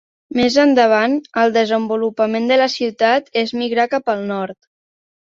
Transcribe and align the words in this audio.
Més 0.37 0.55
endavant, 0.61 1.11
el 1.41 1.51
desenvolupament 1.57 2.47
de 2.51 2.57
la 2.61 2.67
ciutat 2.77 3.29
es 3.43 3.53
migrar 3.61 3.85
cap 3.93 4.09
al 4.15 4.25
nord. 4.31 4.59